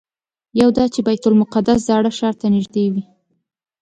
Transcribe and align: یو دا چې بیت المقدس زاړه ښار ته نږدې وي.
یو 0.59 0.69
دا 0.77 0.85
چې 0.93 0.99
بیت 1.07 1.23
المقدس 1.27 1.79
زاړه 1.89 2.11
ښار 2.17 2.33
ته 2.41 2.47
نږدې 2.55 2.85
وي. 2.93 3.03